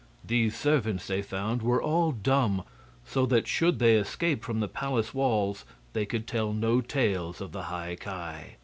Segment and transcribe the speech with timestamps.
[0.25, 2.63] These servants, they found, were all dumb,
[3.05, 7.51] so that should they escape from the palace walls they could tell no tales of
[7.51, 8.55] the High Ki.